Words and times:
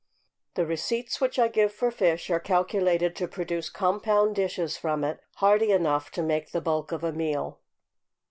The 0.55 0.65
receipts 0.65 1.21
which 1.21 1.37
I 1.37 1.47
give 1.47 1.71
for 1.71 1.91
fish 1.91 2.31
are 2.31 2.39
calculated 2.39 3.15
to 3.17 3.27
produce 3.27 3.69
compound 3.69 4.35
dishes 4.35 4.75
from 4.75 5.03
it, 5.03 5.19
hearty 5.35 5.71
enough 5.71 6.09
to 6.13 6.23
make 6.23 6.49
the 6.53 6.59
bulk 6.59 6.91
of 6.91 7.03
a 7.03 7.11
meal. 7.13 7.59